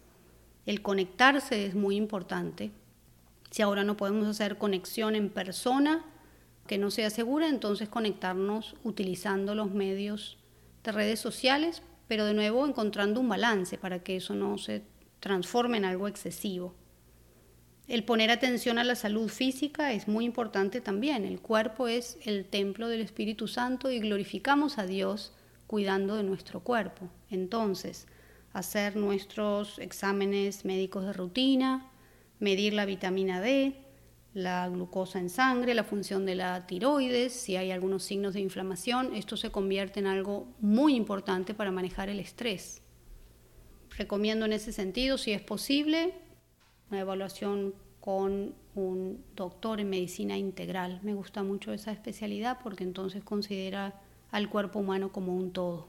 El 0.66 0.82
conectarse 0.82 1.66
es 1.66 1.74
muy 1.74 1.96
importante. 1.96 2.70
Si 3.50 3.60
ahora 3.60 3.84
no 3.84 3.96
podemos 3.96 4.26
hacer 4.28 4.56
conexión 4.56 5.14
en 5.14 5.30
persona 5.30 6.04
que 6.66 6.78
no 6.78 6.90
sea 6.90 7.10
segura, 7.10 7.48
entonces 7.48 7.88
conectarnos 7.88 8.76
utilizando 8.82 9.54
los 9.54 9.72
medios 9.72 10.38
de 10.84 10.92
redes 10.92 11.18
sociales, 11.18 11.82
pero 12.06 12.24
de 12.26 12.34
nuevo 12.34 12.66
encontrando 12.66 13.20
un 13.20 13.28
balance 13.28 13.78
para 13.78 14.00
que 14.00 14.16
eso 14.16 14.34
no 14.34 14.58
se 14.58 14.82
transforme 15.20 15.78
en 15.78 15.86
algo 15.86 16.06
excesivo. 16.06 16.74
El 17.86 18.04
poner 18.04 18.30
atención 18.30 18.78
a 18.78 18.84
la 18.84 18.94
salud 18.94 19.28
física 19.28 19.92
es 19.92 20.08
muy 20.08 20.24
importante 20.24 20.80
también. 20.80 21.24
El 21.24 21.40
cuerpo 21.40 21.88
es 21.88 22.18
el 22.24 22.46
templo 22.46 22.88
del 22.88 23.00
Espíritu 23.00 23.46
Santo 23.46 23.90
y 23.90 23.98
glorificamos 23.98 24.78
a 24.78 24.86
Dios 24.86 25.32
cuidando 25.66 26.16
de 26.16 26.22
nuestro 26.22 26.60
cuerpo. 26.60 27.10
Entonces, 27.30 28.06
hacer 28.54 28.96
nuestros 28.96 29.78
exámenes 29.78 30.64
médicos 30.64 31.04
de 31.04 31.12
rutina, 31.12 31.90
medir 32.38 32.72
la 32.72 32.86
vitamina 32.86 33.40
D, 33.40 33.83
la 34.34 34.68
glucosa 34.68 35.20
en 35.20 35.30
sangre, 35.30 35.74
la 35.74 35.84
función 35.84 36.26
de 36.26 36.34
la 36.34 36.66
tiroides, 36.66 37.32
si 37.32 37.56
hay 37.56 37.70
algunos 37.70 38.02
signos 38.02 38.34
de 38.34 38.40
inflamación, 38.40 39.14
esto 39.14 39.36
se 39.36 39.50
convierte 39.50 40.00
en 40.00 40.06
algo 40.06 40.48
muy 40.58 40.96
importante 40.96 41.54
para 41.54 41.70
manejar 41.70 42.08
el 42.08 42.18
estrés. 42.18 42.82
Recomiendo 43.96 44.44
en 44.44 44.52
ese 44.52 44.72
sentido, 44.72 45.18
si 45.18 45.32
es 45.32 45.40
posible, 45.40 46.14
una 46.90 47.00
evaluación 47.00 47.74
con 48.00 48.54
un 48.74 49.24
doctor 49.36 49.80
en 49.80 49.88
medicina 49.88 50.36
integral. 50.36 50.98
Me 51.04 51.14
gusta 51.14 51.44
mucho 51.44 51.72
esa 51.72 51.92
especialidad 51.92 52.58
porque 52.62 52.82
entonces 52.82 53.22
considera 53.22 54.00
al 54.32 54.50
cuerpo 54.50 54.80
humano 54.80 55.12
como 55.12 55.34
un 55.36 55.52
todo. 55.52 55.88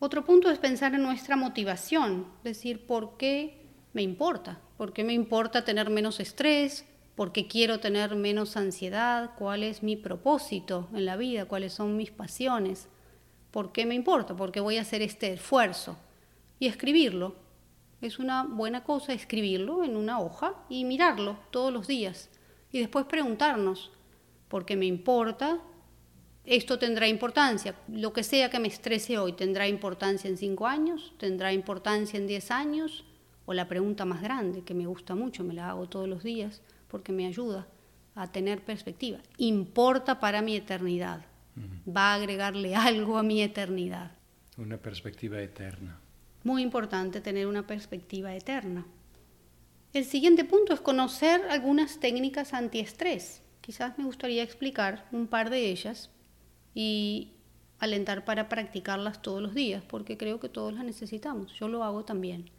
Otro 0.00 0.24
punto 0.24 0.50
es 0.50 0.58
pensar 0.58 0.94
en 0.94 1.02
nuestra 1.02 1.36
motivación, 1.36 2.26
decir, 2.42 2.86
¿por 2.86 3.16
qué 3.16 3.66
me 3.92 4.02
importa? 4.02 4.60
¿Por 4.76 4.92
qué 4.92 5.04
me 5.04 5.12
importa 5.12 5.64
tener 5.64 5.90
menos 5.90 6.18
estrés? 6.18 6.84
¿Por 7.18 7.32
qué 7.32 7.48
quiero 7.48 7.80
tener 7.80 8.14
menos 8.14 8.56
ansiedad? 8.56 9.32
¿Cuál 9.36 9.64
es 9.64 9.82
mi 9.82 9.96
propósito 9.96 10.88
en 10.94 11.04
la 11.04 11.16
vida? 11.16 11.46
¿Cuáles 11.46 11.72
son 11.72 11.96
mis 11.96 12.12
pasiones? 12.12 12.86
¿Por 13.50 13.72
qué 13.72 13.86
me 13.86 13.96
importa? 13.96 14.36
¿Por 14.36 14.52
qué 14.52 14.60
voy 14.60 14.76
a 14.76 14.82
hacer 14.82 15.02
este 15.02 15.32
esfuerzo? 15.32 15.96
Y 16.60 16.68
escribirlo, 16.68 17.34
es 18.00 18.20
una 18.20 18.44
buena 18.44 18.84
cosa 18.84 19.14
escribirlo 19.14 19.82
en 19.82 19.96
una 19.96 20.20
hoja 20.20 20.54
y 20.68 20.84
mirarlo 20.84 21.36
todos 21.50 21.72
los 21.72 21.88
días. 21.88 22.30
Y 22.70 22.78
después 22.78 23.04
preguntarnos, 23.06 23.90
¿por 24.46 24.64
qué 24.64 24.76
me 24.76 24.86
importa? 24.86 25.58
Esto 26.44 26.78
tendrá 26.78 27.08
importancia. 27.08 27.74
Lo 27.88 28.12
que 28.12 28.22
sea 28.22 28.48
que 28.48 28.60
me 28.60 28.68
estrese 28.68 29.18
hoy, 29.18 29.32
¿tendrá 29.32 29.66
importancia 29.66 30.30
en 30.30 30.36
cinco 30.36 30.68
años? 30.68 31.12
¿Tendrá 31.18 31.52
importancia 31.52 32.16
en 32.16 32.28
diez 32.28 32.52
años? 32.52 33.04
O 33.44 33.54
la 33.54 33.66
pregunta 33.66 34.04
más 34.04 34.22
grande, 34.22 34.62
que 34.62 34.74
me 34.74 34.86
gusta 34.86 35.16
mucho, 35.16 35.42
me 35.42 35.54
la 35.54 35.70
hago 35.70 35.88
todos 35.88 36.08
los 36.08 36.22
días, 36.22 36.62
porque 36.88 37.12
me 37.12 37.26
ayuda 37.26 37.66
a 38.14 38.32
tener 38.32 38.64
perspectiva. 38.64 39.18
¿Importa 39.36 40.18
para 40.18 40.42
mi 40.42 40.56
eternidad? 40.56 41.24
¿Va 41.88 42.12
a 42.12 42.14
agregarle 42.14 42.74
algo 42.74 43.18
a 43.18 43.22
mi 43.22 43.42
eternidad? 43.42 44.12
Una 44.56 44.76
perspectiva 44.76 45.40
eterna 45.40 46.00
muy 46.48 46.62
importante 46.62 47.20
tener 47.20 47.46
una 47.46 47.66
perspectiva 47.66 48.34
eterna. 48.34 48.86
El 49.92 50.04
siguiente 50.04 50.44
punto 50.44 50.72
es 50.72 50.80
conocer 50.80 51.42
algunas 51.50 52.00
técnicas 52.00 52.54
antiestrés. 52.54 53.42
Quizás 53.60 53.98
me 53.98 54.04
gustaría 54.04 54.42
explicar 54.42 55.06
un 55.12 55.26
par 55.26 55.50
de 55.50 55.70
ellas 55.70 56.10
y 56.74 57.32
alentar 57.78 58.24
para 58.24 58.48
practicarlas 58.48 59.22
todos 59.22 59.42
los 59.42 59.54
días, 59.54 59.82
porque 59.86 60.16
creo 60.16 60.40
que 60.40 60.48
todos 60.48 60.72
las 60.72 60.84
necesitamos. 60.84 61.52
Yo 61.58 61.68
lo 61.68 61.84
hago 61.84 62.04
también. 62.04 62.50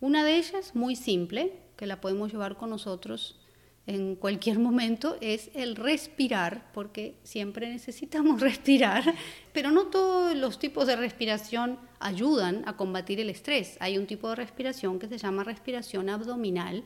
Una 0.00 0.24
de 0.24 0.36
ellas, 0.36 0.74
muy 0.74 0.96
simple, 0.96 1.52
que 1.76 1.86
la 1.86 2.00
podemos 2.00 2.32
llevar 2.32 2.56
con 2.56 2.70
nosotros 2.70 3.40
en 3.86 4.16
cualquier 4.16 4.58
momento 4.58 5.16
es 5.20 5.50
el 5.54 5.76
respirar, 5.76 6.70
porque 6.72 7.16
siempre 7.22 7.68
necesitamos 7.68 8.40
respirar, 8.40 9.14
pero 9.52 9.70
no 9.70 9.86
todos 9.86 10.34
los 10.34 10.58
tipos 10.58 10.86
de 10.86 10.96
respiración 10.96 11.78
ayudan 12.00 12.62
a 12.66 12.76
combatir 12.76 13.20
el 13.20 13.30
estrés. 13.30 13.76
Hay 13.80 13.98
un 13.98 14.06
tipo 14.06 14.28
de 14.30 14.36
respiración 14.36 14.98
que 14.98 15.08
se 15.08 15.18
llama 15.18 15.44
respiración 15.44 16.08
abdominal, 16.08 16.84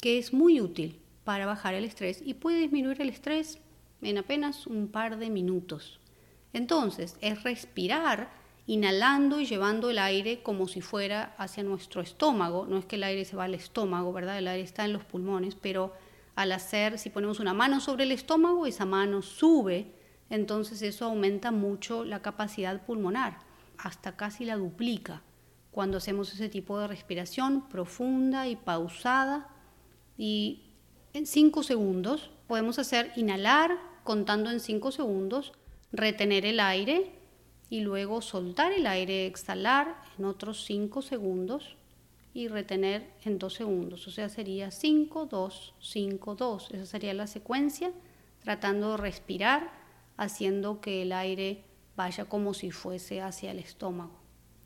que 0.00 0.18
es 0.18 0.32
muy 0.32 0.60
útil 0.60 0.98
para 1.24 1.46
bajar 1.46 1.74
el 1.74 1.84
estrés 1.84 2.22
y 2.24 2.34
puede 2.34 2.60
disminuir 2.60 3.00
el 3.02 3.10
estrés 3.10 3.58
en 4.02 4.18
apenas 4.18 4.66
un 4.66 4.88
par 4.88 5.18
de 5.18 5.30
minutos. 5.30 6.00
Entonces, 6.52 7.16
es 7.20 7.42
respirar 7.42 8.30
inhalando 8.66 9.40
y 9.40 9.46
llevando 9.46 9.90
el 9.90 9.98
aire 9.98 10.42
como 10.42 10.68
si 10.68 10.80
fuera 10.80 11.34
hacia 11.38 11.64
nuestro 11.64 12.00
estómago. 12.00 12.66
No 12.66 12.78
es 12.78 12.84
que 12.84 12.96
el 12.96 13.04
aire 13.04 13.24
se 13.24 13.36
va 13.36 13.44
al 13.44 13.54
estómago, 13.54 14.12
¿verdad? 14.12 14.38
El 14.38 14.48
aire 14.48 14.62
está 14.62 14.84
en 14.84 14.92
los 14.92 15.04
pulmones, 15.04 15.56
pero 15.56 15.92
al 16.40 16.52
hacer, 16.52 16.98
si 16.98 17.10
ponemos 17.10 17.40
una 17.40 17.52
mano 17.52 17.80
sobre 17.80 18.04
el 18.04 18.12
estómago, 18.12 18.66
esa 18.66 18.86
mano 18.86 19.22
sube, 19.22 19.92
entonces 20.30 20.80
eso 20.82 21.04
aumenta 21.04 21.50
mucho 21.50 22.04
la 22.04 22.22
capacidad 22.22 22.84
pulmonar, 22.86 23.38
hasta 23.76 24.16
casi 24.16 24.44
la 24.44 24.56
duplica 24.56 25.22
cuando 25.70 25.98
hacemos 25.98 26.32
ese 26.32 26.48
tipo 26.48 26.78
de 26.78 26.88
respiración 26.88 27.68
profunda 27.68 28.48
y 28.48 28.56
pausada. 28.56 29.48
Y 30.16 30.70
en 31.12 31.26
cinco 31.26 31.62
segundos 31.62 32.30
podemos 32.46 32.78
hacer 32.78 33.12
inhalar 33.16 33.78
contando 34.02 34.50
en 34.50 34.60
cinco 34.60 34.92
segundos, 34.92 35.52
retener 35.92 36.46
el 36.46 36.60
aire, 36.60 37.20
y 37.70 37.80
luego 37.80 38.20
soltar 38.20 38.72
el 38.72 38.86
aire, 38.86 39.26
exhalar 39.26 40.02
en 40.18 40.24
otros 40.24 40.64
5 40.64 41.02
segundos 41.02 41.76
y 42.32 42.48
retener 42.48 43.10
en 43.24 43.38
2 43.38 43.52
segundos. 43.52 44.06
O 44.06 44.10
sea, 44.10 44.28
sería 44.28 44.70
5, 44.70 45.26
2, 45.26 45.74
5, 45.80 46.34
2. 46.34 46.70
Esa 46.72 46.86
sería 46.86 47.14
la 47.14 47.26
secuencia, 47.26 47.92
tratando 48.40 48.92
de 48.92 48.96
respirar, 48.98 49.70
haciendo 50.16 50.80
que 50.80 51.02
el 51.02 51.12
aire 51.12 51.64
vaya 51.96 52.24
como 52.24 52.54
si 52.54 52.70
fuese 52.70 53.20
hacia 53.20 53.50
el 53.50 53.58
estómago. 53.58 54.20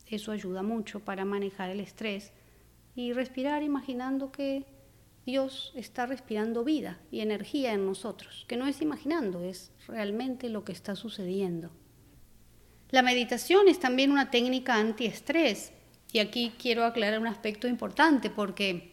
Eso 0.07 0.33
ayuda 0.33 0.63
mucho 0.63 1.01
para 1.01 1.25
manejar 1.25 1.71
el 1.71 1.81
estrés 1.81 2.33
y 2.95 3.13
respirar 3.13 3.63
imaginando 3.63 4.31
que 4.31 4.67
Dios 5.25 5.73
está 5.75 6.05
respirando 6.05 6.65
vida 6.65 7.01
y 7.11 7.21
energía 7.21 7.73
en 7.73 7.87
nosotros, 7.87 8.45
que 8.47 8.57
no 8.57 8.67
es 8.67 8.83
imaginando, 8.83 9.43
es 9.43 9.73
realmente 9.89 10.51
lo 10.51 10.65
que 10.65 10.73
está 10.73 10.95
sucediendo. 10.95 11.71
La 12.91 13.03
meditación 13.03 13.67
es 13.67 13.81
también 13.81 14.13
una 14.13 14.31
técnica 14.31 14.75
antiestrés 14.75 15.73
y 16.15 16.21
aquí 16.21 16.53
quiero 16.57 16.85
aclarar 16.85 17.19
un 17.19 17.27
aspecto 17.27 17.67
importante 17.67 18.31
porque 18.31 18.93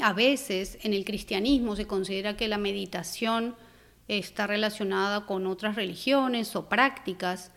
a 0.00 0.14
veces 0.14 0.78
en 0.80 0.94
el 0.94 1.04
cristianismo 1.04 1.76
se 1.76 1.86
considera 1.86 2.38
que 2.38 2.48
la 2.48 2.56
meditación 2.56 3.54
está 4.08 4.46
relacionada 4.46 5.26
con 5.26 5.46
otras 5.46 5.76
religiones 5.76 6.56
o 6.56 6.66
prácticas. 6.66 7.52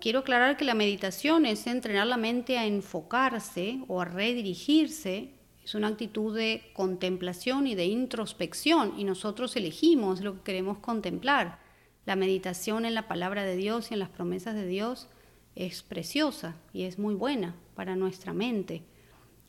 Quiero 0.00 0.20
aclarar 0.20 0.56
que 0.56 0.64
la 0.64 0.74
meditación 0.74 1.46
es 1.46 1.66
entrenar 1.66 2.06
la 2.06 2.16
mente 2.16 2.56
a 2.56 2.64
enfocarse 2.64 3.80
o 3.88 4.00
a 4.00 4.04
redirigirse 4.04 5.34
es 5.64 5.74
una 5.74 5.88
actitud 5.88 6.36
de 6.36 6.70
contemplación 6.74 7.66
y 7.66 7.74
de 7.74 7.86
introspección 7.86 8.94
y 8.96 9.02
nosotros 9.02 9.56
elegimos 9.56 10.20
lo 10.20 10.34
que 10.34 10.42
queremos 10.42 10.78
contemplar. 10.78 11.58
La 12.06 12.14
meditación 12.14 12.84
en 12.84 12.94
la 12.94 13.08
palabra 13.08 13.42
de 13.42 13.56
Dios 13.56 13.90
y 13.90 13.94
en 13.94 14.00
las 14.00 14.10
promesas 14.10 14.54
de 14.54 14.66
Dios 14.66 15.08
es 15.56 15.82
preciosa 15.82 16.56
y 16.72 16.82
es 16.82 16.98
muy 16.98 17.14
buena 17.14 17.54
para 17.74 17.96
nuestra 17.96 18.32
mente. 18.32 18.82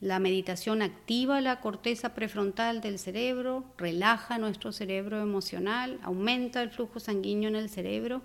La 0.02 0.20
meditación 0.20 0.82
activa 0.82 1.42
la 1.42 1.62
corteza 1.62 2.14
prefrontal 2.14 2.82
del 2.82 3.00
cerebro, 3.00 3.64
relaja 3.78 4.38
nuestro 4.38 4.72
cerebro 4.72 5.22
emocional, 5.22 6.00
aumenta 6.04 6.62
el 6.62 6.70
flujo 6.70 7.00
sanguíneo 7.00 7.50
en 7.50 7.56
el 7.56 7.70
cerebro. 7.70 8.22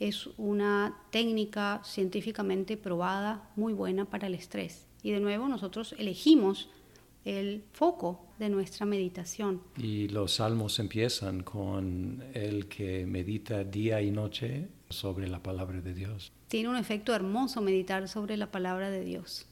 Es 0.00 0.28
una 0.36 0.96
técnica 1.10 1.80
científicamente 1.84 2.76
probada 2.76 3.50
muy 3.56 3.72
buena 3.72 4.06
para 4.06 4.26
el 4.26 4.34
estrés. 4.34 4.88
Y 5.02 5.10
de 5.12 5.20
nuevo 5.20 5.48
nosotros 5.48 5.94
elegimos 5.98 6.70
el 7.24 7.62
foco 7.72 8.26
de 8.38 8.48
nuestra 8.48 8.86
meditación. 8.86 9.60
Y 9.76 10.08
los 10.08 10.32
salmos 10.34 10.78
empiezan 10.78 11.42
con 11.42 12.24
el 12.34 12.66
que 12.66 13.06
medita 13.06 13.62
día 13.62 14.02
y 14.02 14.10
noche 14.10 14.68
sobre 14.92 15.28
la 15.28 15.42
palabra 15.42 15.80
de 15.80 15.94
Dios. 15.94 16.32
Tiene 16.48 16.68
un 16.68 16.76
efecto 16.76 17.14
hermoso 17.14 17.60
meditar 17.60 18.08
sobre 18.08 18.36
la 18.36 18.50
palabra 18.50 18.90
de 18.90 19.04
Dios. 19.04 19.46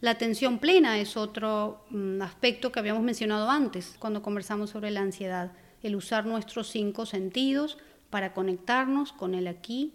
La 0.00 0.12
atención 0.12 0.58
plena 0.58 1.00
es 1.00 1.16
otro 1.16 1.84
mm, 1.90 2.22
aspecto 2.22 2.70
que 2.70 2.78
habíamos 2.78 3.02
mencionado 3.02 3.50
antes 3.50 3.96
cuando 3.98 4.22
conversamos 4.22 4.70
sobre 4.70 4.90
la 4.90 5.00
ansiedad, 5.00 5.52
el 5.82 5.96
usar 5.96 6.24
nuestros 6.24 6.68
cinco 6.68 7.04
sentidos 7.04 7.78
para 8.10 8.32
conectarnos 8.32 9.12
con 9.12 9.34
el 9.34 9.48
aquí 9.48 9.94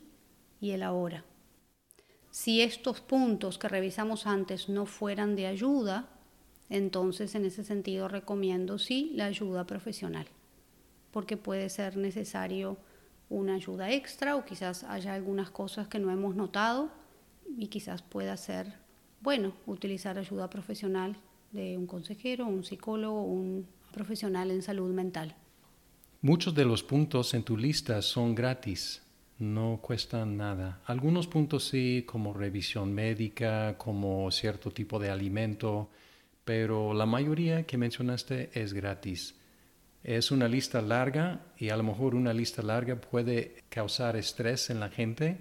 y 0.60 0.72
el 0.72 0.84
ahora. 0.84 1.24
Si 2.32 2.62
estos 2.62 3.00
puntos 3.00 3.58
que 3.58 3.70
revisamos 3.70 4.28
antes 4.28 4.68
no 4.68 4.86
fueran 4.86 5.36
de 5.36 5.48
ayuda, 5.48 6.10
entonces, 6.70 7.36
en 7.36 7.46
ese 7.46 7.64
sentido, 7.64 8.08
recomiendo 8.08 8.80
sí 8.80 9.12
la 9.14 9.26
ayuda 9.26 9.66
profesional, 9.66 10.26
porque 11.12 11.38
puede 11.38 11.70
ser 11.70 11.98
necesario 11.98 12.78
una 13.34 13.56
ayuda 13.56 13.92
extra 13.92 14.36
o 14.36 14.46
quizás 14.46 14.84
haya 14.84 15.14
algunas 15.14 15.50
cosas 15.50 15.88
que 15.88 16.00
no 16.00 16.12
hemos 16.12 16.36
notado 16.36 16.92
y 17.58 17.68
quizás 17.68 18.02
pueda 18.02 18.38
ser 18.38 18.74
bueno 19.22 19.54
utilizar 19.66 20.18
ayuda 20.18 20.50
profesional 20.50 21.18
de 21.52 21.78
un 21.78 21.88
consejero, 21.88 22.46
un 22.46 22.64
psicólogo, 22.64 23.24
un 23.24 23.68
profesional 23.92 24.52
en 24.52 24.62
salud 24.62 24.92
mental. 24.94 25.36
Muchos 26.22 26.54
de 26.56 26.66
los 26.66 26.84
puntos 26.84 27.34
en 27.34 27.44
tu 27.44 27.58
lista 27.58 28.02
son 28.02 28.34
gratis, 28.34 29.02
no 29.40 29.80
cuestan 29.82 30.38
nada. 30.38 30.82
Algunos 30.86 31.28
puntos 31.28 31.68
sí, 31.68 32.04
como 32.08 32.34
revisión 32.34 32.94
médica, 32.94 33.78
como 33.78 34.30
cierto 34.32 34.72
tipo 34.72 35.00
de 35.00 35.10
alimento, 35.10 35.90
pero 36.46 36.94
la 36.94 37.06
mayoría 37.06 37.64
que 37.64 37.78
mencionaste 37.78 38.52
es 38.54 38.74
gratis. 38.74 39.36
Es 40.04 40.32
una 40.32 40.48
lista 40.48 40.82
larga 40.82 41.42
y 41.58 41.70
a 41.70 41.78
lo 41.78 41.84
mejor 41.84 42.16
una 42.16 42.34
lista 42.34 42.62
larga 42.62 43.00
puede 43.00 43.64
causar 43.70 44.16
estrés 44.16 44.70
en 44.70 44.80
la 44.80 44.90
gente 44.90 45.38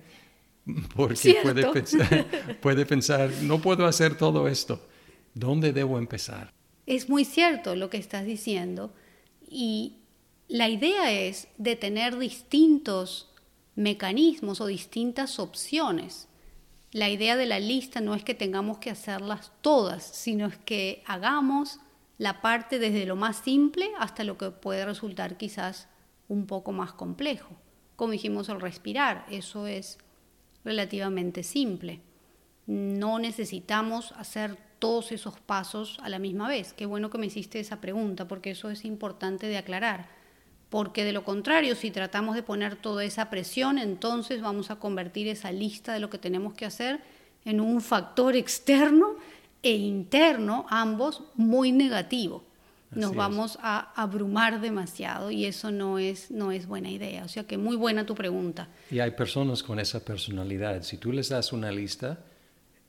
porque 0.96 1.36
puede 1.42 1.66
pensar, 1.66 2.26
puede 2.60 2.86
pensar, 2.86 3.30
no 3.42 3.60
puedo 3.60 3.86
hacer 3.86 4.16
todo 4.16 4.48
esto. 4.48 4.86
¿Dónde 5.34 5.72
debo 5.72 5.98
empezar? 5.98 6.52
Es 6.86 7.08
muy 7.08 7.24
cierto 7.24 7.74
lo 7.74 7.90
que 7.90 7.96
estás 7.96 8.24
diciendo 8.24 8.92
y 9.48 9.96
la 10.48 10.68
idea 10.68 11.10
es 11.12 11.48
de 11.58 11.76
tener 11.76 12.18
distintos 12.18 13.30
mecanismos 13.74 14.60
o 14.60 14.66
distintas 14.66 15.38
opciones 15.38 16.28
la 16.92 17.08
idea 17.08 17.36
de 17.36 17.46
la 17.46 17.58
lista 17.58 18.02
no 18.02 18.14
es 18.14 18.22
que 18.22 18.34
tengamos 18.34 18.76
que 18.76 18.90
hacerlas 18.90 19.50
todas, 19.62 20.04
sino 20.04 20.46
es 20.46 20.58
que 20.58 21.02
hagamos 21.06 21.80
la 22.22 22.40
parte 22.40 22.78
desde 22.78 23.04
lo 23.04 23.16
más 23.16 23.38
simple 23.38 23.90
hasta 23.98 24.22
lo 24.22 24.38
que 24.38 24.52
puede 24.52 24.84
resultar 24.84 25.36
quizás 25.36 25.88
un 26.28 26.46
poco 26.46 26.70
más 26.70 26.92
complejo. 26.92 27.56
Como 27.96 28.12
dijimos, 28.12 28.48
el 28.48 28.60
respirar, 28.60 29.26
eso 29.28 29.66
es 29.66 29.98
relativamente 30.64 31.42
simple. 31.42 32.00
No 32.68 33.18
necesitamos 33.18 34.12
hacer 34.12 34.56
todos 34.78 35.10
esos 35.10 35.40
pasos 35.40 35.98
a 36.00 36.08
la 36.08 36.20
misma 36.20 36.46
vez. 36.46 36.72
Qué 36.72 36.86
bueno 36.86 37.10
que 37.10 37.18
me 37.18 37.26
hiciste 37.26 37.58
esa 37.58 37.80
pregunta, 37.80 38.28
porque 38.28 38.52
eso 38.52 38.70
es 38.70 38.84
importante 38.84 39.48
de 39.48 39.58
aclarar 39.58 40.06
porque 40.70 41.04
de 41.04 41.12
lo 41.12 41.22
contrario, 41.22 41.74
si 41.74 41.90
tratamos 41.90 42.34
de 42.34 42.42
poner 42.42 42.76
toda 42.76 43.04
esa 43.04 43.28
presión, 43.28 43.76
entonces 43.76 44.40
vamos 44.40 44.70
a 44.70 44.76
convertir 44.76 45.28
esa 45.28 45.52
lista 45.52 45.92
de 45.92 46.00
lo 46.00 46.08
que 46.08 46.16
tenemos 46.16 46.54
que 46.54 46.64
hacer 46.64 47.00
en 47.44 47.60
un 47.60 47.82
factor 47.82 48.36
externo 48.36 49.16
e 49.62 49.72
interno, 49.72 50.66
ambos 50.68 51.22
muy 51.34 51.72
negativo. 51.72 52.44
Nos 52.94 53.14
vamos 53.14 53.58
a 53.62 53.90
abrumar 53.94 54.60
demasiado 54.60 55.30
y 55.30 55.46
eso 55.46 55.70
no 55.70 55.98
es, 55.98 56.30
no 56.30 56.52
es 56.52 56.66
buena 56.66 56.90
idea. 56.90 57.24
O 57.24 57.28
sea 57.28 57.44
que 57.44 57.56
muy 57.56 57.74
buena 57.74 58.04
tu 58.04 58.14
pregunta. 58.14 58.68
Y 58.90 59.00
hay 59.00 59.12
personas 59.12 59.62
con 59.62 59.78
esa 59.78 60.04
personalidad. 60.04 60.82
Si 60.82 60.98
tú 60.98 61.10
les 61.10 61.30
das 61.30 61.54
una 61.54 61.72
lista, 61.72 62.18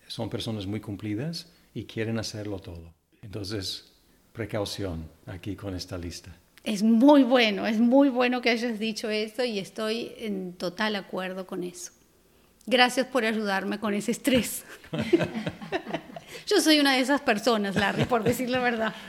son 0.08 0.30
personas 0.30 0.68
muy 0.68 0.82
cumplidas 0.82 1.48
y 1.74 1.86
quieren 1.86 2.20
hacerlo 2.20 2.60
todo. 2.60 2.94
Entonces, 3.22 3.94
precaución 4.34 5.10
aquí 5.26 5.56
con 5.56 5.74
esta 5.74 5.98
lista. 5.98 6.36
Es 6.66 6.84
muy 6.84 7.24
bueno, 7.24 7.66
es 7.66 7.80
muy 7.80 8.10
bueno 8.10 8.42
que 8.42 8.50
hayas 8.50 8.80
dicho 8.80 9.10
esto 9.10 9.46
y 9.46 9.60
estoy 9.60 10.12
en 10.18 10.54
total 10.54 10.96
acuerdo 10.96 11.46
con 11.46 11.64
eso. 11.64 11.92
Gracias 12.66 13.08
por 13.08 13.26
ayudarme 13.26 13.80
con 13.80 13.94
ese 13.94 14.12
estrés. 14.12 14.64
Yo 16.48 16.62
soy 16.62 16.80
una 16.80 16.94
de 16.94 17.02
esas 17.02 17.22
personas, 17.22 17.76
Larry, 17.76 18.06
por 18.06 18.24
decir 18.24 18.50
la 18.50 18.60
verdad. 18.60 18.94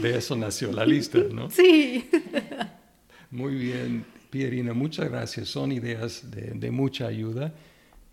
De 0.00 0.16
eso 0.16 0.34
nació 0.36 0.72
la 0.72 0.86
lista, 0.86 1.18
¿no? 1.30 1.50
Sí. 1.50 2.08
Muy 3.30 3.54
bien, 3.54 4.06
Pierina, 4.30 4.72
muchas 4.72 5.10
gracias. 5.10 5.48
Son 5.48 5.70
ideas 5.70 6.30
de, 6.30 6.70
mucha 6.70 7.06
ayuda 7.06 7.52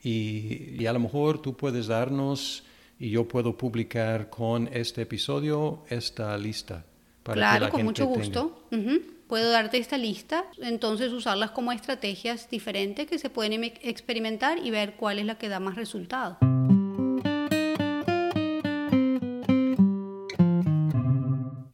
y, 0.02 0.76
y, 0.78 0.86
a 0.88 0.92
lo 0.92 1.00
mejor 1.00 1.42
tú 1.42 1.56
puedes 1.56 1.88
darnos 1.88 2.66
y 3.00 3.12
yo 3.12 3.30
puedo 3.30 3.56
publicar 3.56 4.30
con 4.30 4.70
este 4.74 5.04
episodio 5.04 5.86
esta 5.90 6.38
lista 6.38 6.84
claro, 7.24 7.70
con 7.70 7.84
mucho 7.84 8.06
gusto. 8.06 8.68
Puedo 9.28 9.52
darte 9.52 9.78
esta 9.78 9.98
lista, 9.98 10.46
entonces 10.62 11.12
usarlas 11.12 11.52
como 11.52 11.72
estrategias 11.72 12.50
diferentes 12.50 13.08
que 13.08 13.18
se 13.18 13.30
pueden 13.30 13.64
experimentar 13.64 14.60
y 14.60 14.70
ver 14.70 14.94
cuál 14.94 15.18
es 15.18 15.26
la 15.26 15.38
que 15.38 15.50
da 15.50 15.60
más 15.60 15.76
resultado. 15.76 16.38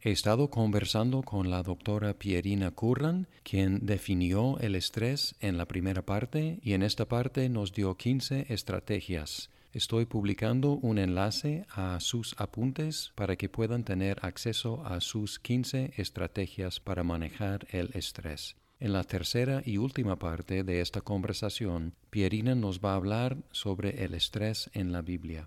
He 0.02 0.12
estado 0.12 0.48
conversando 0.48 1.22
con 1.22 1.50
la 1.50 1.62
doctora 1.62 2.14
Pierina 2.14 2.70
Curran, 2.70 3.28
quien 3.42 3.84
definió 3.84 4.58
el 4.60 4.74
estrés 4.74 5.34
en 5.40 5.58
la 5.58 5.66
primera 5.66 6.00
parte 6.00 6.58
y 6.62 6.72
en 6.72 6.82
esta 6.82 7.06
parte 7.06 7.50
nos 7.50 7.74
dio 7.74 7.94
15 7.98 8.46
estrategias. 8.48 9.50
Estoy 9.74 10.06
publicando 10.06 10.72
un 10.72 10.98
enlace 10.98 11.66
a 11.68 12.00
sus 12.00 12.34
apuntes 12.38 13.12
para 13.14 13.36
que 13.36 13.50
puedan 13.50 13.84
tener 13.84 14.18
acceso 14.22 14.82
a 14.86 15.02
sus 15.02 15.38
15 15.38 15.92
estrategias 15.98 16.80
para 16.80 17.04
manejar 17.04 17.66
el 17.70 17.90
estrés. 17.92 18.56
En 18.78 18.94
la 18.94 19.04
tercera 19.04 19.62
y 19.66 19.76
última 19.76 20.18
parte 20.18 20.64
de 20.64 20.80
esta 20.80 21.02
conversación, 21.02 21.94
Pierina 22.08 22.54
nos 22.54 22.80
va 22.80 22.92
a 22.92 22.96
hablar 22.96 23.36
sobre 23.52 24.02
el 24.02 24.14
estrés 24.14 24.70
en 24.72 24.92
la 24.92 25.02
Biblia. 25.02 25.46